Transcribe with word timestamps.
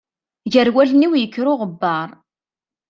Gar 0.53 0.67
wallen-iw 0.73 1.13
yekker 1.17 1.45
uɣebbaṛ. 1.53 2.09